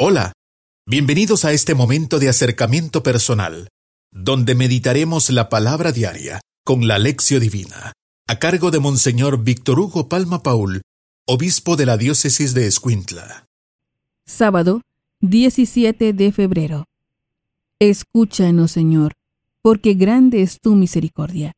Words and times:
Hola, 0.00 0.32
bienvenidos 0.86 1.44
a 1.44 1.50
este 1.50 1.74
momento 1.74 2.20
de 2.20 2.28
acercamiento 2.28 3.02
personal, 3.02 3.66
donde 4.12 4.54
meditaremos 4.54 5.28
la 5.30 5.48
palabra 5.48 5.90
diaria 5.90 6.40
con 6.62 6.86
la 6.86 7.00
lección 7.00 7.40
divina, 7.40 7.94
a 8.28 8.38
cargo 8.38 8.70
de 8.70 8.78
Monseñor 8.78 9.42
Víctor 9.42 9.80
Hugo 9.80 10.08
Palma 10.08 10.44
Paul, 10.44 10.82
obispo 11.26 11.74
de 11.74 11.86
la 11.86 11.96
diócesis 11.96 12.54
de 12.54 12.68
Escuintla. 12.68 13.46
Sábado, 14.24 14.82
17 15.18 16.12
de 16.12 16.30
febrero. 16.30 16.84
Escúchanos, 17.80 18.70
Señor, 18.70 19.14
porque 19.62 19.94
grande 19.94 20.42
es 20.42 20.60
tu 20.60 20.76
misericordia. 20.76 21.54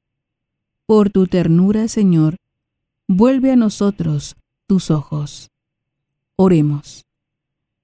Por 0.87 1.11
tu 1.11 1.27
ternura, 1.27 1.89
Señor, 1.89 2.37
vuelve 3.07 3.53
a 3.53 3.57
nosotros 3.57 4.37
tus 4.67 4.91
ojos. 4.91 5.51
Oremos. 6.37 7.05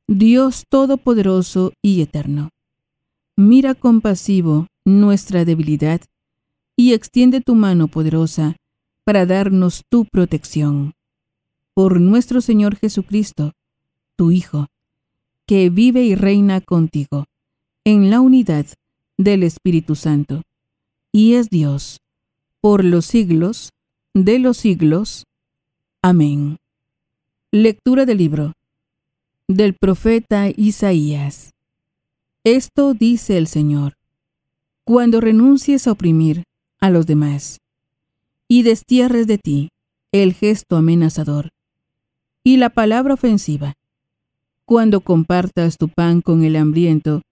Dios 0.09 0.67
Todopoderoso 0.69 1.73
y 1.83 2.01
Eterno, 2.01 2.51
mira 3.37 3.75
compasivo 3.75 4.69
nuestra 4.85 5.45
debilidad 5.45 6.01
y 6.77 6.93
extiende 6.93 7.41
tu 7.41 7.57
mano 7.57 7.89
poderosa 7.89 8.55
para 9.03 9.27
darnos 9.27 9.83
tu 9.91 10.05
protección. 10.05 10.95
Por 11.75 12.01
nuestro 12.01 12.41
Señor 12.41 12.77
Jesucristo, 12.77 13.51
tu 14.15 14.31
Hijo, 14.31 14.69
que 15.45 15.71
vive 15.71 16.05
y 16.05 16.15
reina 16.15 16.61
contigo 16.61 17.25
en 17.85 18.09
la 18.09 18.21
unidad 18.21 18.67
del 19.19 19.43
Espíritu 19.43 19.97
Santo, 19.97 20.43
y 21.11 21.35
es 21.35 21.51
Dios, 21.51 21.99
por 22.61 22.85
los 22.85 23.07
siglos 23.07 23.71
de 24.15 24.39
los 24.39 24.57
siglos. 24.57 25.25
Amén. 26.01 26.59
Lectura 27.51 28.07
del 28.07 28.19
libro 28.19 28.56
del 29.49 29.75
profeta 29.75 30.49
Isaías. 30.49 31.53
Esto 32.43 32.95
dice 32.95 33.39
el 33.39 33.47
Señor, 33.47 33.95
cuando 34.85 35.21
renuncies 35.21 35.87
a 35.87 35.93
oprimir 35.93 36.43
a 36.81 36.91
los 36.91 37.07
demás 37.07 37.59
y 38.49 38.65
destierres 38.65 39.29
de 39.29 39.39
ti 39.39 39.69
el 40.11 40.35
gesto 40.35 40.77
amenazador 40.77 41.51
y 42.43 42.57
la 42.57 42.71
palabra 42.71 43.15
ofensiva, 43.15 43.75
cuando 44.65 45.01
compartas 45.01 45.77
tu 45.79 45.89
pan 45.89 46.23
con 46.23 46.43
el 46.43 46.57
hambriento 46.57 47.23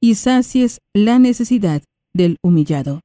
y 0.00 0.14
sacies 0.14 0.80
la 0.94 1.18
necesidad 1.18 1.82
del 2.14 2.38
humillado. 2.42 3.00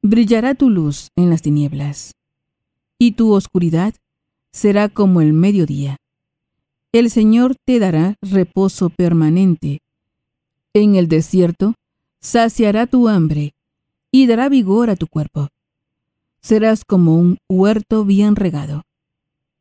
Brillará 0.00 0.54
tu 0.54 0.70
luz 0.70 1.08
en 1.14 1.28
las 1.28 1.42
tinieblas, 1.42 2.12
y 2.98 3.12
tu 3.12 3.32
oscuridad 3.32 3.94
será 4.50 4.88
como 4.88 5.20
el 5.20 5.34
mediodía 5.34 5.98
el 6.98 7.10
Señor 7.10 7.56
te 7.64 7.78
dará 7.78 8.14
reposo 8.22 8.90
permanente. 8.90 9.80
En 10.72 10.94
el 10.94 11.08
desierto 11.08 11.74
saciará 12.20 12.86
tu 12.86 13.08
hambre 13.08 13.54
y 14.10 14.26
dará 14.26 14.48
vigor 14.48 14.88
a 14.88 14.96
tu 14.96 15.06
cuerpo. 15.06 15.48
Serás 16.40 16.84
como 16.84 17.18
un 17.18 17.38
huerto 17.50 18.04
bien 18.04 18.34
regado, 18.34 18.82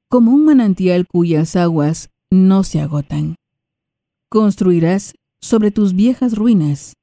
como 0.07 0.31
un 0.31 0.45
manantial 0.45 1.07
cuyas 1.07 1.55
aguas 1.55 2.09
no 2.31 2.63
se 2.63 2.79
agotan. 2.79 3.35
Construirás 4.29 5.13
sobre 5.41 5.71
tus 5.71 5.93
viejas 5.93 6.37
ruinas 6.37 6.93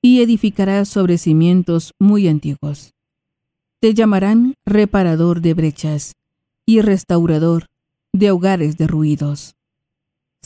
y 0.00 0.20
edificarás 0.22 0.88
sobre 0.88 1.18
cimientos 1.18 1.92
muy 1.98 2.28
antiguos. 2.28 2.92
Te 3.80 3.94
llamarán 3.94 4.54
reparador 4.64 5.40
de 5.40 5.54
brechas 5.54 6.12
y 6.64 6.82
restaurador 6.82 7.66
de 8.12 8.30
hogares 8.30 8.76
derruidos. 8.76 9.55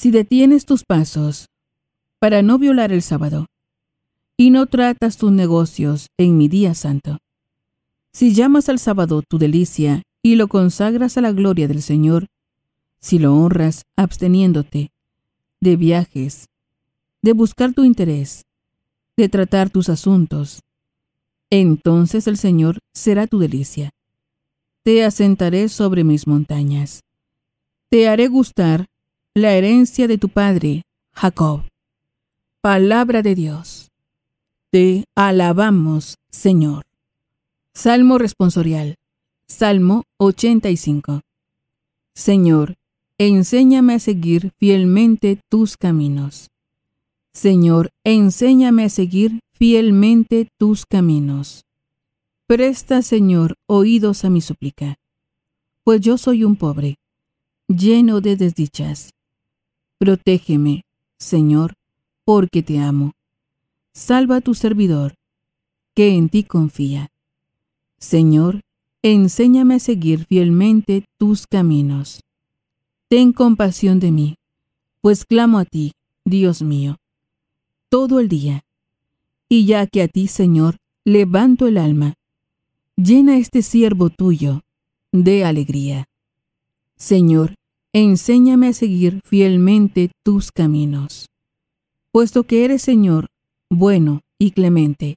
Si 0.00 0.10
detienes 0.10 0.64
tus 0.64 0.84
pasos 0.84 1.50
para 2.18 2.40
no 2.40 2.58
violar 2.58 2.90
el 2.90 3.02
sábado 3.02 3.48
y 4.34 4.48
no 4.48 4.64
tratas 4.64 5.18
tus 5.18 5.30
negocios 5.30 6.06
en 6.16 6.38
mi 6.38 6.48
día 6.48 6.72
santo, 6.72 7.18
si 8.10 8.32
llamas 8.32 8.70
al 8.70 8.78
sábado 8.78 9.20
tu 9.20 9.36
delicia 9.36 10.02
y 10.22 10.36
lo 10.36 10.48
consagras 10.48 11.18
a 11.18 11.20
la 11.20 11.32
gloria 11.32 11.68
del 11.68 11.82
Señor, 11.82 12.28
si 12.98 13.18
lo 13.18 13.36
honras 13.36 13.82
absteniéndote 13.94 14.90
de 15.60 15.76
viajes, 15.76 16.46
de 17.20 17.34
buscar 17.34 17.74
tu 17.74 17.84
interés, 17.84 18.46
de 19.18 19.28
tratar 19.28 19.68
tus 19.68 19.90
asuntos, 19.90 20.62
entonces 21.50 22.26
el 22.26 22.38
Señor 22.38 22.78
será 22.94 23.26
tu 23.26 23.38
delicia. 23.38 23.90
Te 24.82 25.04
asentaré 25.04 25.68
sobre 25.68 26.04
mis 26.04 26.26
montañas 26.26 27.02
te 27.90 28.08
haré 28.08 28.28
gustar 28.28 28.86
la 29.34 29.52
herencia 29.54 30.08
de 30.08 30.18
tu 30.18 30.28
padre, 30.28 30.82
Jacob. 31.12 31.62
Palabra 32.60 33.22
de 33.22 33.36
Dios. 33.36 33.88
Te 34.70 35.04
alabamos, 35.14 36.16
Señor. 36.30 36.84
Salmo 37.72 38.18
responsorial. 38.18 38.96
Salmo 39.46 40.02
85. 40.18 41.20
Señor, 42.12 42.74
enséñame 43.18 43.94
a 43.94 43.98
seguir 44.00 44.50
fielmente 44.58 45.40
tus 45.48 45.76
caminos. 45.76 46.48
Señor, 47.32 47.90
enséñame 48.04 48.84
a 48.84 48.88
seguir 48.88 49.40
fielmente 49.52 50.48
tus 50.58 50.86
caminos. 50.86 51.64
Presta, 52.46 53.02
Señor, 53.02 53.54
oídos 53.68 54.24
a 54.24 54.30
mi 54.30 54.40
súplica, 54.40 54.96
pues 55.84 56.00
yo 56.00 56.18
soy 56.18 56.42
un 56.42 56.56
pobre 56.56 56.96
lleno 57.68 58.20
de 58.20 58.34
desdichas. 58.34 59.10
Protégeme, 60.00 60.86
Señor, 61.18 61.74
porque 62.24 62.62
te 62.62 62.78
amo. 62.78 63.12
Salva 63.92 64.36
a 64.36 64.40
tu 64.40 64.54
servidor, 64.54 65.16
que 65.94 66.16
en 66.16 66.30
ti 66.30 66.42
confía. 66.42 67.10
Señor, 67.98 68.62
enséñame 69.02 69.74
a 69.74 69.78
seguir 69.78 70.24
fielmente 70.24 71.04
tus 71.18 71.46
caminos. 71.46 72.22
Ten 73.08 73.34
compasión 73.34 74.00
de 74.00 74.10
mí, 74.10 74.36
pues 75.02 75.26
clamo 75.26 75.58
a 75.58 75.66
ti, 75.66 75.92
Dios 76.24 76.62
mío, 76.62 76.96
todo 77.90 78.20
el 78.20 78.30
día. 78.30 78.62
Y 79.50 79.66
ya 79.66 79.86
que 79.86 80.00
a 80.00 80.08
ti, 80.08 80.28
Señor, 80.28 80.78
levanto 81.04 81.66
el 81.66 81.76
alma, 81.76 82.14
llena 82.96 83.36
este 83.36 83.60
siervo 83.60 84.08
tuyo 84.08 84.62
de 85.12 85.44
alegría. 85.44 86.06
Señor, 86.96 87.56
enséñame 87.92 88.68
a 88.68 88.72
seguir 88.72 89.20
fielmente 89.24 90.10
tus 90.22 90.52
caminos. 90.52 91.26
Puesto 92.12 92.44
que 92.44 92.64
eres 92.64 92.82
Señor, 92.82 93.26
bueno 93.68 94.20
y 94.38 94.52
clemente, 94.52 95.16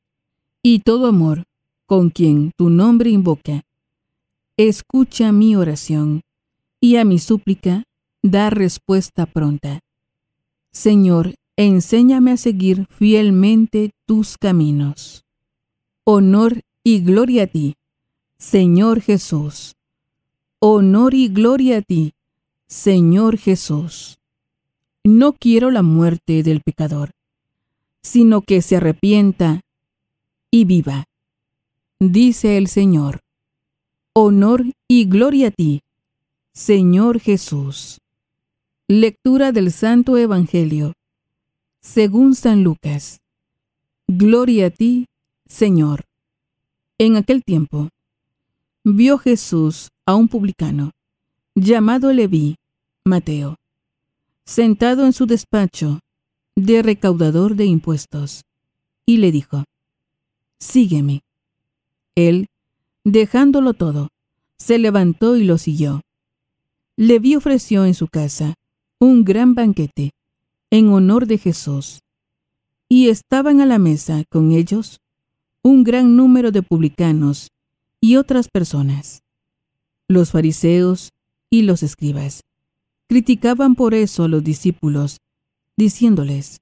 y 0.62 0.80
todo 0.80 1.08
amor, 1.08 1.44
con 1.86 2.10
quien 2.10 2.52
tu 2.58 2.70
nombre 2.70 3.10
invoca, 3.10 3.64
escucha 4.58 5.32
mi 5.32 5.56
oración, 5.56 6.22
y 6.80 6.98
a 6.98 7.06
mi 7.06 7.20
súplica 7.20 7.84
da 8.22 8.50
respuesta 8.50 9.26
pronta. 9.26 9.80
Señor, 10.72 11.36
enséñame 11.56 12.32
a 12.32 12.38
seguir 12.38 12.88
fielmente 12.88 13.92
tus 14.06 14.38
caminos. 14.38 15.24
Honor 16.04 16.62
y 16.84 17.00
gloria 17.02 17.44
a 17.44 17.48
ti, 17.48 17.76
Señor 18.38 19.02
Jesús. 19.02 19.76
Honor 20.60 21.14
y 21.14 21.28
gloria 21.28 21.78
a 21.78 21.82
ti, 21.82 22.14
Señor 22.74 23.38
Jesús, 23.38 24.18
no 25.04 25.34
quiero 25.34 25.70
la 25.70 25.84
muerte 25.84 26.42
del 26.42 26.62
pecador, 26.62 27.12
sino 28.02 28.42
que 28.42 28.64
se 28.64 28.78
arrepienta 28.78 29.62
y 30.50 30.66
viva. 30.66 31.06
Dice 32.00 32.58
el 32.58 32.68
Señor, 32.68 33.20
honor 34.14 34.66
y 34.88 35.06
gloria 35.06 35.50
a 35.50 35.52
ti, 35.52 35.82
Señor 36.52 37.20
Jesús. 37.20 38.00
Lectura 38.88 39.52
del 39.52 39.72
Santo 39.72 40.18
Evangelio, 40.18 40.94
según 41.80 42.34
San 42.34 42.64
Lucas. 42.64 43.20
Gloria 44.08 44.66
a 44.66 44.70
ti, 44.72 45.06
Señor. 45.46 46.06
En 46.98 47.18
aquel 47.18 47.44
tiempo, 47.44 47.90
vio 48.84 49.20
Jesús 49.20 49.90
a 50.08 50.16
un 50.16 50.28
publicano, 50.28 50.90
llamado 51.56 52.12
Leví, 52.12 52.56
Mateo, 53.06 53.58
sentado 54.46 55.06
en 55.06 55.12
su 55.12 55.26
despacho 55.26 56.00
de 56.56 56.82
recaudador 56.82 57.56
de 57.56 57.66
impuestos, 57.66 58.44
y 59.06 59.18
le 59.18 59.34
dijo, 59.34 59.66
Sígueme. 60.58 61.20
Él, 62.16 62.48
dejándolo 63.04 63.74
todo, 63.74 64.08
se 64.58 64.78
levantó 64.78 65.36
y 65.36 65.44
lo 65.44 65.58
siguió. 65.58 66.00
Leví 66.96 67.36
ofreció 67.36 67.84
en 67.86 67.94
su 67.94 68.08
casa 68.08 68.54
un 69.00 69.26
gran 69.26 69.54
banquete 69.54 70.12
en 70.70 70.88
honor 70.88 71.28
de 71.28 71.40
Jesús, 71.40 72.04
y 72.88 73.10
estaban 73.10 73.60
a 73.60 73.66
la 73.66 73.80
mesa 73.80 74.24
con 74.30 74.54
ellos 74.54 75.02
un 75.62 75.84
gran 75.84 76.16
número 76.16 76.52
de 76.52 76.62
publicanos 76.62 77.50
y 78.00 78.16
otras 78.16 78.48
personas, 78.48 79.24
los 80.08 80.32
fariseos 80.32 81.10
y 81.50 81.64
los 81.64 81.84
escribas 81.84 82.44
criticaban 83.08 83.76
por 83.76 83.94
eso 83.94 84.24
a 84.24 84.28
los 84.28 84.44
discípulos 84.44 85.18
diciéndoles, 85.78 86.62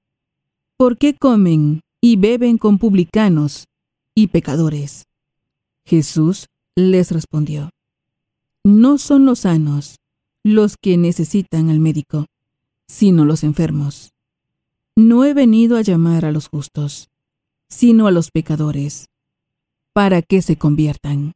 ¿por 0.76 0.98
qué 0.98 1.14
comen 1.14 1.80
y 2.00 2.16
beben 2.16 2.58
con 2.58 2.78
publicanos 2.78 3.66
y 4.14 4.28
pecadores? 4.28 5.04
Jesús 5.84 6.46
les 6.76 7.10
respondió, 7.10 7.70
no 8.64 8.98
son 8.98 9.26
los 9.26 9.40
sanos 9.40 9.96
los 10.44 10.76
que 10.76 10.96
necesitan 10.96 11.70
al 11.70 11.80
médico, 11.80 12.26
sino 12.88 13.24
los 13.24 13.44
enfermos. 13.44 14.12
No 14.96 15.24
he 15.24 15.34
venido 15.34 15.76
a 15.76 15.82
llamar 15.82 16.24
a 16.24 16.32
los 16.32 16.48
justos, 16.48 17.08
sino 17.68 18.06
a 18.06 18.10
los 18.10 18.30
pecadores, 18.30 19.06
para 19.92 20.22
que 20.22 20.42
se 20.42 20.56
conviertan. 20.56 21.32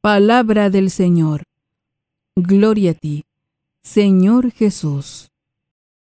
Palabra 0.00 0.70
del 0.70 0.90
Señor. 0.90 1.44
Gloria 2.36 2.92
a 2.92 2.94
ti, 2.94 3.24
Señor 3.82 4.52
Jesús. 4.52 5.28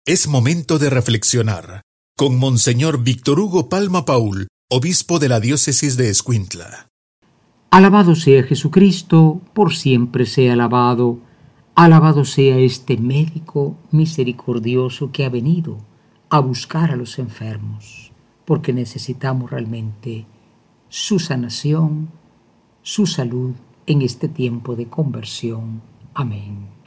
Es 0.06 0.28
momento 0.28 0.78
de 0.78 0.90
reflexionar 0.90 1.82
con 2.16 2.38
Monseñor 2.38 3.04
Víctor 3.04 3.40
Hugo 3.40 3.70
Palma 3.70 4.06
Paul, 4.06 4.48
obispo 4.70 5.18
de 5.18 5.30
la 5.30 5.40
diócesis 5.40 5.98
de 5.98 6.10
Escuintla. 6.10 6.90
Alabado 7.72 8.14
sea 8.14 8.44
Jesucristo, 8.44 9.42
por 9.54 9.74
siempre 9.74 10.28
sea 10.28 10.54
alabado. 10.54 11.20
Alabado 11.74 12.26
sea 12.26 12.60
este 12.60 12.98
médico 12.98 13.76
misericordioso 13.90 15.12
que 15.12 15.26
ha 15.26 15.30
venido 15.30 15.80
a 16.30 16.40
buscar 16.40 16.92
a 16.92 16.96
los 16.96 17.18
enfermos, 17.18 18.12
porque 18.46 18.74
necesitamos 18.74 19.50
realmente 19.50 20.28
su 20.90 21.18
sanación, 21.18 22.12
su 22.84 23.08
salud 23.08 23.54
en 23.88 24.04
este 24.04 24.28
tiempo 24.28 24.76
de 24.76 24.88
conversión. 24.88 25.82
Amén. 26.14 26.83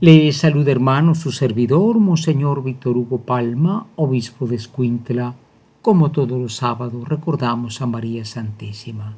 Le 0.00 0.32
saluda 0.32 0.72
hermano 0.72 1.14
su 1.14 1.30
servidor, 1.30 1.98
Monseñor 1.98 2.64
Víctor 2.64 2.96
Hugo 2.96 3.18
Palma, 3.18 3.86
obispo 3.96 4.46
de 4.46 4.56
Escuintla. 4.56 5.34
Como 5.82 6.10
todos 6.10 6.40
los 6.40 6.56
sábados 6.56 7.06
recordamos 7.06 7.82
a 7.82 7.86
María 7.86 8.24
Santísima 8.24 9.16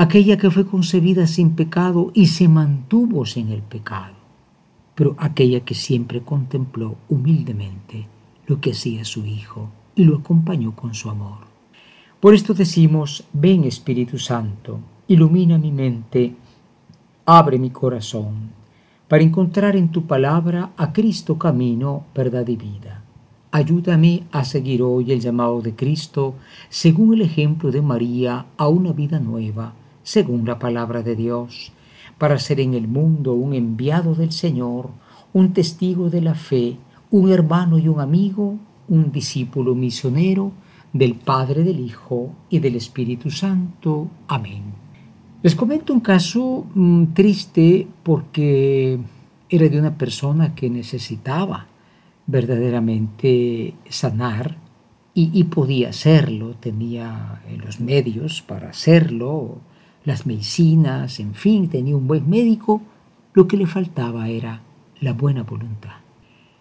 aquella 0.00 0.38
que 0.38 0.50
fue 0.50 0.64
concebida 0.64 1.26
sin 1.26 1.50
pecado 1.50 2.10
y 2.14 2.28
se 2.28 2.48
mantuvo 2.48 3.26
sin 3.26 3.50
el 3.50 3.60
pecado, 3.60 4.14
pero 4.94 5.14
aquella 5.18 5.60
que 5.60 5.74
siempre 5.74 6.22
contempló 6.22 6.96
humildemente 7.10 8.06
lo 8.46 8.62
que 8.62 8.70
hacía 8.70 9.04
su 9.04 9.26
Hijo 9.26 9.68
y 9.94 10.04
lo 10.04 10.16
acompañó 10.16 10.74
con 10.74 10.94
su 10.94 11.10
amor. 11.10 11.40
Por 12.18 12.32
esto 12.32 12.54
decimos, 12.54 13.24
ven 13.34 13.64
Espíritu 13.64 14.18
Santo, 14.18 14.80
ilumina 15.06 15.58
mi 15.58 15.70
mente, 15.70 16.34
abre 17.26 17.58
mi 17.58 17.68
corazón, 17.68 18.52
para 19.10 19.24
encontrar 19.24 19.74
en 19.74 19.88
tu 19.88 20.06
palabra 20.06 20.70
a 20.76 20.92
Cristo 20.92 21.36
camino, 21.36 22.04
verdad 22.14 22.46
y 22.46 22.54
vida. 22.54 23.02
Ayúdame 23.50 24.22
a 24.30 24.44
seguir 24.44 24.82
hoy 24.82 25.10
el 25.10 25.18
llamado 25.18 25.60
de 25.62 25.74
Cristo, 25.74 26.36
según 26.68 27.14
el 27.14 27.22
ejemplo 27.22 27.72
de 27.72 27.82
María, 27.82 28.46
a 28.56 28.68
una 28.68 28.92
vida 28.92 29.18
nueva 29.18 29.74
según 30.04 30.46
la 30.46 30.60
palabra 30.60 31.02
de 31.02 31.16
Dios, 31.16 31.72
para 32.18 32.38
ser 32.38 32.60
en 32.60 32.74
el 32.74 32.86
mundo 32.86 33.34
un 33.34 33.52
enviado 33.52 34.14
del 34.14 34.30
Señor, 34.30 34.90
un 35.32 35.54
testigo 35.54 36.08
de 36.08 36.20
la 36.20 36.36
fe, 36.36 36.76
un 37.10 37.32
hermano 37.32 37.78
y 37.78 37.88
un 37.88 37.98
amigo, 37.98 38.58
un 38.86 39.10
discípulo 39.10 39.74
misionero 39.74 40.52
del 40.92 41.16
Padre, 41.16 41.64
del 41.64 41.80
Hijo 41.80 42.30
y 42.48 42.60
del 42.60 42.76
Espíritu 42.76 43.28
Santo. 43.28 44.06
Amén. 44.28 44.79
Les 45.42 45.54
comento 45.54 45.94
un 45.94 46.00
caso 46.00 46.66
mm, 46.74 47.14
triste 47.14 47.86
porque 48.02 48.98
era 49.48 49.68
de 49.68 49.78
una 49.78 49.96
persona 49.96 50.54
que 50.54 50.68
necesitaba 50.68 51.66
verdaderamente 52.26 53.72
sanar 53.88 54.58
y, 55.14 55.30
y 55.32 55.44
podía 55.44 55.88
hacerlo, 55.88 56.54
tenía 56.60 57.40
los 57.64 57.80
medios 57.80 58.42
para 58.42 58.68
hacerlo, 58.68 59.58
las 60.04 60.26
medicinas, 60.26 61.20
en 61.20 61.34
fin, 61.34 61.68
tenía 61.68 61.96
un 61.96 62.06
buen 62.06 62.28
médico, 62.28 62.82
lo 63.32 63.48
que 63.48 63.56
le 63.56 63.66
faltaba 63.66 64.28
era 64.28 64.60
la 65.00 65.14
buena 65.14 65.42
voluntad. 65.42 66.00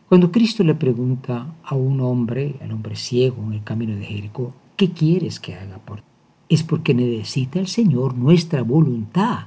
Cuando 0.08 0.32
Cristo 0.32 0.64
le 0.64 0.74
pregunta 0.74 1.56
a 1.64 1.76
un 1.76 2.00
hombre, 2.00 2.56
al 2.62 2.72
hombre 2.72 2.96
ciego 2.96 3.44
en 3.44 3.54
el 3.54 3.64
camino 3.64 3.96
de 3.96 4.06
Jericó, 4.06 4.54
¿qué 4.78 4.92
quieres 4.92 5.40
que 5.40 5.56
haga 5.56 5.78
por 5.80 6.02
ti? 6.02 6.09
Es 6.50 6.64
porque 6.64 6.94
necesita 6.94 7.60
el 7.60 7.68
Señor 7.68 8.16
nuestra 8.16 8.64
voluntad. 8.64 9.46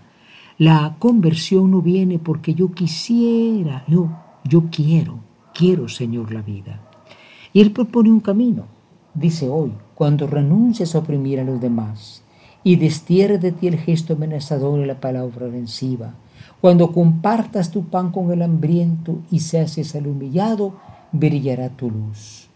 La 0.57 0.97
conversión 0.99 1.71
no 1.71 1.83
viene 1.83 2.19
porque 2.19 2.55
yo 2.55 2.73
quisiera, 2.73 3.85
yo, 3.89 4.11
yo 4.45 4.65
quiero, 4.71 5.19
quiero, 5.53 5.89
Señor, 5.89 6.33
la 6.33 6.43
vida. 6.43 6.81
Y 7.53 7.61
Él 7.61 7.73
propone 7.73 8.11
un 8.11 8.21
camino. 8.21 8.67
Dice 9.15 9.49
hoy, 9.49 9.73
cuando 9.95 10.27
renuncies 10.27 10.95
a 10.95 11.01
oprimir 11.01 11.41
a 11.41 11.45
los 11.45 11.61
demás, 11.61 12.23
y 12.65 12.77
destierre 12.77 13.39
de 13.39 13.53
ti 13.53 13.67
el 13.67 13.77
gesto 13.77 14.15
amenazador 14.15 14.81
y 14.81 14.87
la 14.87 15.01
palabra 15.01 15.47
ofensiva. 15.47 16.15
Cuando 16.61 16.93
compartas 16.93 17.71
tu 17.71 17.85
pan 17.87 18.13
con 18.13 18.31
el 18.31 18.43
hambriento 18.43 19.19
y 19.31 19.41
se 19.41 19.59
haces 19.59 19.97
al 19.97 20.07
humillado, 20.07 20.75
brillará 21.11 21.71
tu 21.71 21.91
luz 21.91 22.49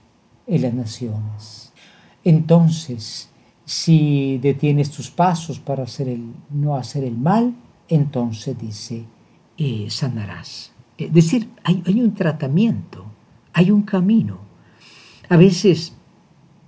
en 0.47 0.63
las 0.63 0.75
naciones. 0.75 1.73
Entonces, 2.23 3.31
si 3.67 4.39
detienes 4.39 4.91
tus 4.91 5.11
pasos 5.11 5.59
para 5.59 5.85
no 6.51 6.77
hacer 6.77 7.05
el 7.05 7.19
mal, 7.19 7.55
entonces 7.89 8.57
dice, 8.59 9.05
eh, 9.59 9.89
sanarás. 9.91 10.73
Es 10.97 11.13
decir, 11.13 11.51
hay, 11.65 11.83
hay 11.85 12.01
un 12.01 12.15
tratamiento, 12.15 13.05
hay 13.53 13.71
un 13.71 13.83
camino. 13.83 14.39
A 15.29 15.37
veces 15.37 15.95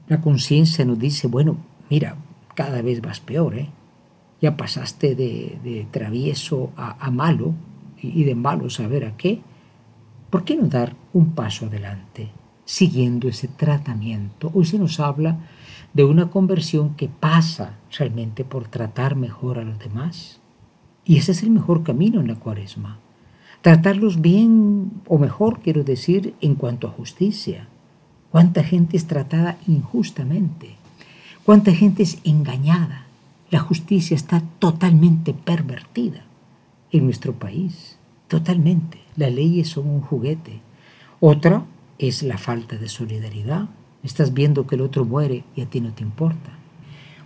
la 0.09 0.21
conciencia 0.21 0.85
nos 0.85 0.99
dice, 0.99 1.29
bueno, 1.29 1.57
mira, 1.89 2.17
cada 2.55 2.83
vez 2.83 3.01
vas 3.01 3.21
peor, 3.21 3.57
¿eh? 3.57 3.71
Ya 4.41 4.57
pasaste 4.57 5.15
de, 5.15 5.87
travieso 5.93 6.73
a, 6.77 7.11
malo 7.11 7.55
y 8.01 8.25
de 8.25 8.35
malo 8.35 8.71
saber 8.71 9.05
a 9.05 9.17
qué. 9.17 9.41
¿Por 10.31 10.45
qué 10.45 10.57
no 10.57 10.67
dar 10.67 10.97
un 11.13 11.35
paso 11.35 11.67
adelante 11.67 12.31
siguiendo 12.65 13.29
ese 13.29 13.49
tratamiento? 13.49 14.51
Hoy 14.55 14.65
se 14.65 14.79
nos 14.79 14.99
habla 15.01 15.39
de 15.93 16.05
una 16.05 16.31
conversión 16.31 16.95
que 16.95 17.09
pasa 17.09 17.77
realmente 17.99 18.45
por 18.45 18.69
tratar 18.69 19.17
mejor 19.17 19.59
a 19.59 19.65
los 19.65 19.79
demás. 19.79 20.41
Y 21.05 21.17
ese 21.17 21.33
es 21.33 21.43
el 21.43 21.51
mejor 21.51 21.83
camino 21.83 22.21
en 22.21 22.29
la 22.29 22.37
cuaresma. 22.37 22.99
Tratarlos 23.63 24.21
bien 24.21 24.93
o 25.07 25.19
mejor, 25.19 25.61
quiero 25.61 25.83
decir, 25.83 26.35
en 26.41 26.55
cuanto 26.55 26.87
a 26.87 26.91
justicia. 26.91 27.67
¿Cuánta 28.31 28.63
gente 28.63 28.97
es 28.97 29.07
tratada 29.07 29.59
injustamente? 29.67 30.77
¿Cuánta 31.45 31.73
gente 31.73 32.03
es 32.03 32.19
engañada? 32.25 33.07
La 33.51 33.61
justicia 33.61 34.15
está 34.15 34.43
totalmente 34.59 35.33
pervertida 35.33 36.25
en 36.93 37.05
nuestro 37.05 37.33
país, 37.33 37.97
totalmente. 38.29 38.99
Las 39.17 39.33
leyes 39.33 39.69
son 39.69 39.89
un 39.89 40.03
juguete. 40.03 40.61
Otra 41.21 41.65
es 41.99 42.23
la 42.23 42.37
falta 42.37 42.77
de 42.77 42.89
solidaridad. 42.89 43.69
Estás 44.03 44.33
viendo 44.33 44.67
que 44.67 44.77
el 44.77 44.83
otro 44.83 45.05
muere 45.05 45.45
y 45.57 45.63
a 45.63 45.67
ti 45.67 45.81
no 45.81 45.93
te 45.93 46.03
importa. 46.03 46.51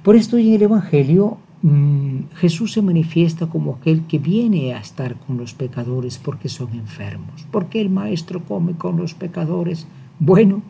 Por 0.02 0.16
esto 0.16 0.36
en 0.38 0.52
el 0.52 0.62
Evangelio 0.62 1.38
mm, 1.62 2.34
Jesús 2.34 2.72
se 2.72 2.82
manifiesta 2.82 3.46
como 3.46 3.74
aquel 3.74 4.06
que 4.06 4.18
viene 4.18 4.74
a 4.74 4.80
estar 4.80 5.16
con 5.16 5.36
los 5.36 5.54
pecadores 5.54 6.18
porque 6.18 6.48
son 6.48 6.72
enfermos. 6.74 7.46
¿Por 7.50 7.66
qué 7.66 7.80
el 7.80 7.90
maestro 7.90 8.42
come 8.44 8.72
con 8.72 8.96
los 8.96 9.14
pecadores? 9.14 9.86
Bueno, 10.18 10.62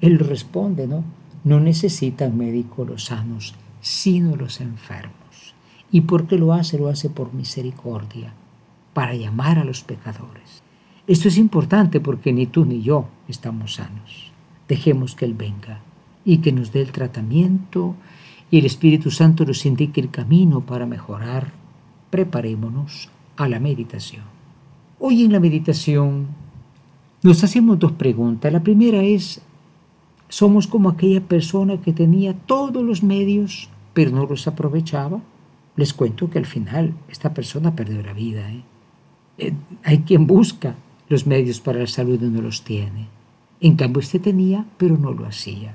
él 0.00 0.18
responde, 0.18 0.86
¿no? 0.86 1.04
No 1.44 1.60
necesitan 1.60 2.36
médicos 2.36 2.88
los 2.88 3.04
sanos, 3.04 3.54
sino 3.80 4.36
los 4.36 4.60
enfermos. 4.60 5.54
¿Y 5.90 6.02
por 6.02 6.26
qué 6.26 6.36
lo 6.36 6.52
hace? 6.52 6.78
Lo 6.78 6.88
hace 6.88 7.08
por 7.08 7.32
misericordia, 7.32 8.34
para 8.92 9.14
llamar 9.14 9.58
a 9.58 9.64
los 9.64 9.82
pecadores. 9.82 10.62
Esto 11.06 11.28
es 11.28 11.38
importante 11.38 12.00
porque 12.00 12.32
ni 12.32 12.46
tú 12.46 12.64
ni 12.64 12.82
yo 12.82 13.06
estamos 13.28 13.74
sanos. 13.74 14.32
Dejemos 14.68 15.14
que 15.14 15.24
Él 15.24 15.34
venga 15.34 15.80
y 16.24 16.38
que 16.38 16.52
nos 16.52 16.72
dé 16.72 16.80
el 16.80 16.92
tratamiento 16.92 17.94
y 18.50 18.58
el 18.58 18.66
Espíritu 18.66 19.10
Santo 19.10 19.44
nos 19.44 19.66
indique 19.66 20.00
el 20.00 20.10
camino 20.10 20.60
para 20.60 20.86
mejorar. 20.86 21.52
Preparémonos 22.10 23.10
a 23.36 23.48
la 23.48 23.58
meditación. 23.58 24.22
Hoy 24.98 25.24
en 25.24 25.32
la 25.32 25.40
meditación 25.40 26.28
nos 27.22 27.42
hacemos 27.42 27.78
dos 27.78 27.92
preguntas. 27.92 28.52
La 28.52 28.62
primera 28.62 29.02
es, 29.02 29.42
somos 30.28 30.66
como 30.66 30.88
aquella 30.88 31.20
persona 31.20 31.80
que 31.80 31.92
tenía 31.92 32.34
todos 32.34 32.82
los 32.82 33.02
medios, 33.02 33.68
pero 33.92 34.10
no 34.10 34.26
los 34.26 34.46
aprovechaba. 34.46 35.20
Les 35.76 35.92
cuento 35.92 36.30
que 36.30 36.38
al 36.38 36.46
final 36.46 36.94
esta 37.08 37.34
persona 37.34 37.74
perdió 37.74 38.02
la 38.02 38.12
vida. 38.12 38.50
¿eh? 38.52 38.62
Eh, 39.38 39.52
hay 39.82 39.98
quien 40.00 40.26
busca 40.26 40.76
los 41.08 41.26
medios 41.26 41.60
para 41.60 41.80
la 41.80 41.86
salud 41.86 42.22
y 42.22 42.26
no 42.26 42.40
los 42.40 42.62
tiene. 42.62 43.08
En 43.64 43.76
cambio, 43.76 44.00
este 44.00 44.18
tenía, 44.18 44.66
pero 44.76 44.98
no 44.98 45.12
lo 45.12 45.24
hacía. 45.24 45.74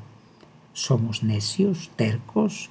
Somos 0.73 1.23
necios, 1.23 1.89
tercos, 1.95 2.69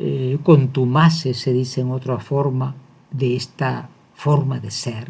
eh, 0.00 0.36
contumaces, 0.42 1.38
se 1.38 1.52
dice 1.52 1.82
en 1.82 1.92
otra 1.92 2.18
forma, 2.18 2.74
de 3.12 3.36
esta 3.36 3.88
forma 4.16 4.58
de 4.58 4.72
ser. 4.72 5.06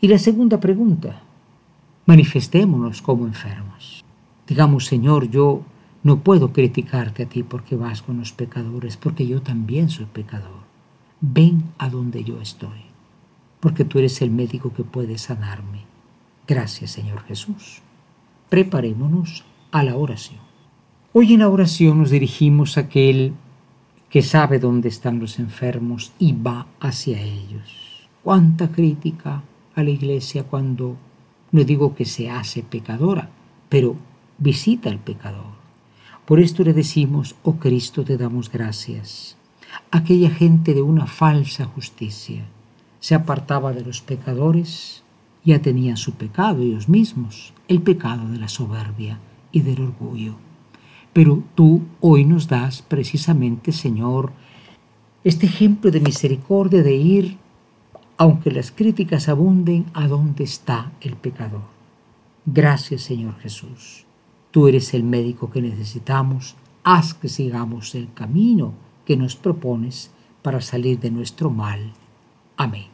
Y 0.00 0.06
la 0.06 0.20
segunda 0.20 0.60
pregunta, 0.60 1.22
manifestémonos 2.06 3.02
como 3.02 3.26
enfermos. 3.26 4.04
Digamos, 4.46 4.86
Señor, 4.86 5.28
yo 5.28 5.62
no 6.04 6.20
puedo 6.20 6.52
criticarte 6.52 7.24
a 7.24 7.28
ti 7.28 7.42
porque 7.42 7.74
vas 7.74 8.00
con 8.00 8.18
los 8.18 8.30
pecadores, 8.30 8.96
porque 8.96 9.26
yo 9.26 9.42
también 9.42 9.90
soy 9.90 10.06
pecador. 10.06 10.62
Ven 11.20 11.64
a 11.78 11.88
donde 11.88 12.22
yo 12.22 12.40
estoy, 12.40 12.82
porque 13.58 13.84
tú 13.84 13.98
eres 13.98 14.22
el 14.22 14.30
médico 14.30 14.72
que 14.72 14.84
puede 14.84 15.18
sanarme. 15.18 15.80
Gracias, 16.46 16.92
Señor 16.92 17.24
Jesús. 17.24 17.82
Preparémonos 18.52 19.44
a 19.70 19.82
la 19.82 19.96
oración. 19.96 20.42
Hoy 21.14 21.32
en 21.32 21.40
la 21.40 21.48
oración 21.48 21.96
nos 21.96 22.10
dirigimos 22.10 22.76
a 22.76 22.82
aquel 22.82 23.32
que 24.10 24.20
sabe 24.20 24.58
dónde 24.58 24.90
están 24.90 25.20
los 25.20 25.38
enfermos 25.38 26.12
y 26.18 26.32
va 26.32 26.66
hacia 26.78 27.18
ellos. 27.18 28.10
Cuánta 28.22 28.70
crítica 28.70 29.42
a 29.74 29.82
la 29.82 29.88
iglesia 29.88 30.44
cuando 30.44 30.98
no 31.50 31.64
digo 31.64 31.94
que 31.94 32.04
se 32.04 32.28
hace 32.28 32.62
pecadora, 32.62 33.30
pero 33.70 33.96
visita 34.36 34.90
al 34.90 34.98
pecador. 34.98 35.54
Por 36.26 36.38
esto 36.38 36.62
le 36.62 36.74
decimos, 36.74 37.36
oh 37.44 37.54
Cristo, 37.54 38.04
te 38.04 38.18
damos 38.18 38.52
gracias. 38.52 39.38
Aquella 39.90 40.28
gente 40.28 40.74
de 40.74 40.82
una 40.82 41.06
falsa 41.06 41.64
justicia 41.64 42.44
se 43.00 43.14
apartaba 43.14 43.72
de 43.72 43.80
los 43.80 44.02
pecadores, 44.02 45.04
ya 45.44 45.60
tenían 45.60 45.96
su 45.96 46.12
pecado 46.12 46.62
ellos 46.62 46.88
mismos, 46.88 47.52
el 47.68 47.82
pecado 47.82 48.28
de 48.28 48.38
la 48.38 48.48
soberbia 48.48 49.18
y 49.50 49.60
del 49.60 49.82
orgullo. 49.82 50.36
Pero 51.12 51.42
tú 51.54 51.82
hoy 52.00 52.24
nos 52.24 52.48
das 52.48 52.82
precisamente, 52.82 53.72
Señor, 53.72 54.32
este 55.24 55.46
ejemplo 55.46 55.90
de 55.90 56.00
misericordia 56.00 56.82
de 56.82 56.94
ir, 56.94 57.36
aunque 58.16 58.50
las 58.50 58.70
críticas 58.70 59.28
abunden, 59.28 59.86
a 59.94 60.08
dónde 60.08 60.44
está 60.44 60.92
el 61.00 61.16
pecador. 61.16 61.62
Gracias, 62.46 63.02
Señor 63.02 63.38
Jesús. 63.38 64.04
Tú 64.50 64.68
eres 64.68 64.94
el 64.94 65.04
médico 65.04 65.50
que 65.50 65.62
necesitamos. 65.62 66.56
Haz 66.84 67.14
que 67.14 67.28
sigamos 67.28 67.94
el 67.94 68.12
camino 68.12 68.74
que 69.06 69.16
nos 69.16 69.36
propones 69.36 70.10
para 70.42 70.60
salir 70.60 70.98
de 70.98 71.10
nuestro 71.10 71.50
mal. 71.50 71.92
Amén. 72.56 72.91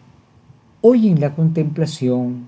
Hoy 0.80 1.08
en 1.08 1.18
la 1.18 1.34
contemplación 1.34 2.46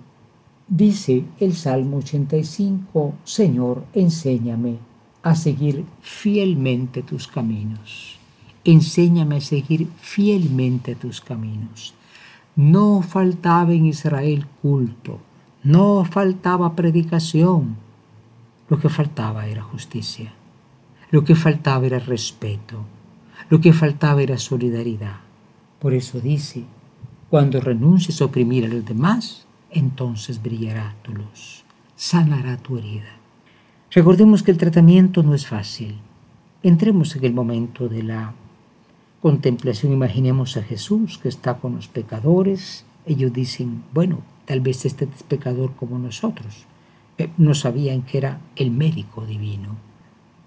dice 0.69 1.25
el 1.41 1.53
Salmo 1.57 1.97
85, 1.97 3.15
Señor, 3.25 3.83
enséñame 3.93 4.79
a 5.25 5.35
seguir 5.35 5.85
fielmente 6.01 7.03
tus 7.03 7.27
caminos. 7.27 8.21
Enséñame 8.63 9.39
a 9.39 9.41
seguir 9.41 9.89
fielmente 10.01 10.95
tus 10.95 11.21
caminos. 11.21 11.93
No 12.55 13.03
faltaba 13.03 13.73
en 13.73 13.87
Israel 13.87 14.47
culto, 14.63 15.19
no 15.65 16.05
faltaba 16.05 16.77
predicación, 16.77 17.79
lo 18.69 18.79
que 18.79 18.89
faltaba 18.89 19.49
era 19.49 19.63
justicia, 19.63 20.33
lo 21.11 21.25
que 21.25 21.35
faltaba 21.35 21.85
era 21.85 21.99
respeto, 21.99 22.85
lo 23.49 23.61
que 23.61 23.73
faltaba 23.73 24.23
era 24.23 24.39
solidaridad. 24.39 25.17
Por 25.81 25.95
eso 25.95 26.21
dice, 26.21 26.65
cuando 27.31 27.61
renuncies 27.61 28.21
a 28.21 28.27
oprimir 28.27 28.65
a 28.65 28.69
los 28.69 28.85
demás, 28.85 29.47
entonces 29.71 30.43
brillará 30.43 30.95
tu 31.03 31.13
luz, 31.13 31.65
sanará 31.97 32.57
tu 32.57 32.77
herida. 32.77 33.17
Recordemos 33.91 34.43
que 34.43 34.51
el 34.51 34.59
tratamiento 34.59 35.23
no 35.23 35.35
es 35.35 35.47
fácil. 35.47 35.97
Entremos 36.63 37.17
en 37.17 37.25
el 37.25 37.33
momento 37.33 37.89
de 37.89 38.03
la 38.03 38.35
contemplación, 39.23 39.93
imaginemos 39.93 40.57
a 40.57 40.63
Jesús 40.63 41.19
que 41.19 41.29
está 41.29 41.59
con 41.59 41.77
los 41.77 41.89
pecadores. 41.89 42.85
Ellos 43.07 43.33
dicen, 43.33 43.85
bueno, 43.95 44.21
tal 44.45 44.61
vez 44.61 44.85
este 44.85 45.07
es 45.07 45.23
pecador 45.23 45.75
como 45.75 45.99
nosotros 45.99 46.67
no 47.37 47.55
sabían 47.55 48.03
que 48.03 48.19
era 48.19 48.41
el 48.57 48.71
médico 48.71 49.27
divino, 49.27 49.77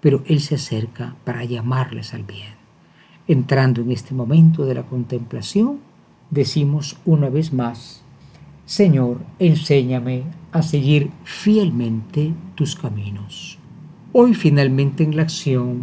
pero 0.00 0.22
Él 0.26 0.40
se 0.40 0.56
acerca 0.56 1.14
para 1.24 1.44
llamarles 1.44 2.14
al 2.14 2.24
bien. 2.24 2.54
Entrando 3.26 3.82
en 3.82 3.92
este 3.92 4.14
momento 4.14 4.64
de 4.66 4.74
la 4.74 4.82
contemplación, 4.82 5.80
decimos 6.34 6.96
una 7.06 7.30
vez 7.30 7.52
más, 7.52 8.02
Señor, 8.66 9.20
enséñame 9.38 10.24
a 10.52 10.62
seguir 10.62 11.10
fielmente 11.22 12.32
tus 12.54 12.74
caminos. 12.74 13.58
Hoy 14.12 14.34
finalmente 14.34 15.04
en 15.04 15.16
la 15.16 15.22
acción, 15.22 15.82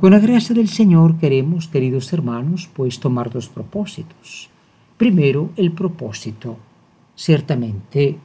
con 0.00 0.12
la 0.12 0.18
gracia 0.18 0.54
del 0.54 0.68
Señor 0.68 1.18
queremos, 1.18 1.68
queridos 1.68 2.12
hermanos, 2.12 2.68
pues 2.72 3.00
tomar 3.00 3.30
dos 3.30 3.48
propósitos. 3.48 4.50
Primero, 4.96 5.50
el 5.56 5.72
propósito, 5.72 6.56
ciertamente 7.16 8.18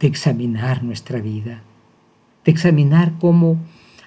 de 0.00 0.06
examinar 0.06 0.82
nuestra 0.82 1.20
vida, 1.20 1.62
de 2.44 2.52
examinar 2.52 3.14
cómo 3.18 3.58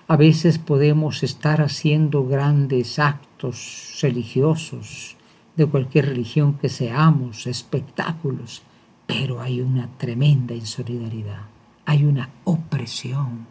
a 0.08 0.18
veces 0.18 0.58
podemos 0.58 1.24
estar 1.24 1.62
haciendo 1.62 2.28
grandes 2.28 3.00
actos 3.00 3.98
religiosos, 4.02 5.16
de 5.56 5.66
cualquier 5.66 6.08
religión 6.08 6.54
que 6.54 6.70
seamos, 6.70 7.48
espectáculos, 7.48 8.64
pero 9.06 9.42
hay 9.42 9.62
una 9.62 9.90
tremenda 9.98 10.54
insolidaridad, 10.56 11.42
hay 11.86 12.06
una 12.06 12.30
opresión 12.44 13.48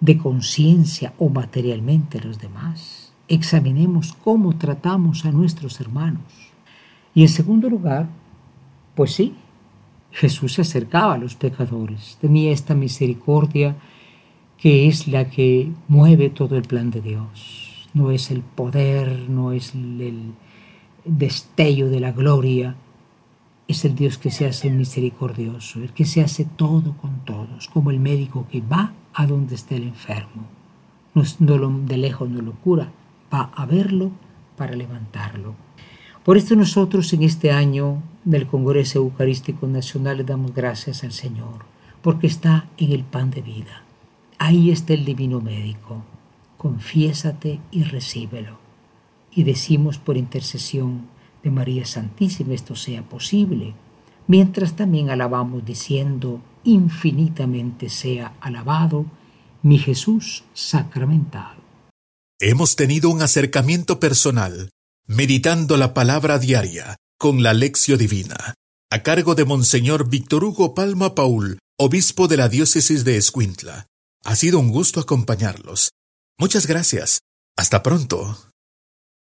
de 0.00 0.16
conciencia 0.16 1.12
o 1.18 1.28
materialmente 1.28 2.20
los 2.20 2.38
demás. 2.38 3.12
Examinemos 3.28 4.14
cómo 4.14 4.56
tratamos 4.56 5.24
a 5.24 5.32
nuestros 5.32 5.80
hermanos. 5.80 6.22
Y 7.14 7.22
en 7.22 7.28
segundo 7.28 7.68
lugar, 7.68 8.08
pues 8.94 9.12
sí, 9.12 9.34
Jesús 10.12 10.54
se 10.54 10.62
acercaba 10.62 11.14
a 11.14 11.18
los 11.18 11.34
pecadores, 11.34 12.16
tenía 12.20 12.52
esta 12.52 12.74
misericordia 12.74 13.76
que 14.56 14.88
es 14.88 15.06
la 15.06 15.28
que 15.30 15.70
mueve 15.86 16.30
todo 16.30 16.56
el 16.56 16.62
plan 16.62 16.90
de 16.90 17.00
Dios. 17.00 17.88
No 17.94 18.10
es 18.10 18.30
el 18.30 18.40
poder, 18.40 19.28
no 19.28 19.52
es 19.52 19.74
el 19.74 20.32
destello 21.08 21.88
de 21.88 22.00
la 22.00 22.12
gloria, 22.12 22.76
es 23.66 23.84
el 23.84 23.94
Dios 23.94 24.18
que 24.18 24.30
se 24.30 24.46
hace 24.46 24.70
misericordioso, 24.70 25.80
el 25.80 25.92
que 25.92 26.06
se 26.06 26.22
hace 26.22 26.44
todo 26.44 26.96
con 26.96 27.24
todos, 27.24 27.68
como 27.68 27.90
el 27.90 28.00
médico 28.00 28.46
que 28.50 28.60
va 28.60 28.94
a 29.12 29.26
donde 29.26 29.54
esté 29.54 29.76
el 29.76 29.84
enfermo. 29.84 30.46
No, 31.14 31.22
de 31.86 31.96
lejos 31.96 32.30
no 32.30 32.40
lo 32.40 32.52
cura, 32.52 32.92
va 33.32 33.50
a 33.54 33.66
verlo 33.66 34.10
para 34.56 34.74
levantarlo. 34.74 35.54
Por 36.24 36.36
esto 36.36 36.56
nosotros 36.56 37.12
en 37.12 37.22
este 37.22 37.50
año 37.50 38.02
del 38.24 38.46
Congreso 38.46 38.98
Eucarístico 38.98 39.66
Nacional 39.66 40.18
le 40.18 40.24
damos 40.24 40.54
gracias 40.54 41.04
al 41.04 41.12
Señor, 41.12 41.64
porque 42.02 42.26
está 42.26 42.68
en 42.76 42.92
el 42.92 43.04
pan 43.04 43.30
de 43.30 43.42
vida. 43.42 43.82
Ahí 44.38 44.70
está 44.70 44.94
el 44.94 45.04
divino 45.04 45.40
médico. 45.40 46.02
Confiésate 46.56 47.60
y 47.70 47.82
recíbelo. 47.84 48.67
Y 49.30 49.44
decimos 49.44 49.98
por 49.98 50.16
intercesión 50.16 51.08
de 51.42 51.50
María 51.50 51.86
Santísima 51.86 52.54
esto 52.54 52.74
sea 52.74 53.02
posible, 53.02 53.74
mientras 54.26 54.74
también 54.74 55.10
alabamos 55.10 55.64
diciendo, 55.64 56.40
infinitamente 56.64 57.88
sea 57.88 58.34
alabado 58.40 59.06
mi 59.62 59.78
Jesús 59.78 60.44
sacramentado. 60.54 61.58
Hemos 62.40 62.76
tenido 62.76 63.10
un 63.10 63.22
acercamiento 63.22 63.98
personal 63.98 64.70
Meditando 65.10 65.78
la 65.78 65.94
palabra 65.94 66.38
diaria 66.38 66.96
con 67.18 67.42
la 67.42 67.54
lección 67.54 67.96
divina, 67.96 68.52
a 68.90 69.02
cargo 69.02 69.34
de 69.34 69.46
Monseñor 69.46 70.10
Víctor 70.10 70.44
Hugo 70.44 70.74
Palma 70.74 71.14
Paul, 71.14 71.58
obispo 71.78 72.28
de 72.28 72.36
la 72.36 72.50
diócesis 72.50 73.04
de 73.06 73.16
Escuintla. 73.16 73.86
Ha 74.22 74.36
sido 74.36 74.58
un 74.58 74.68
gusto 74.68 75.00
acompañarlos. 75.00 75.92
Muchas 76.38 76.66
gracias. 76.66 77.20
Hasta 77.56 77.82
pronto. 77.82 78.47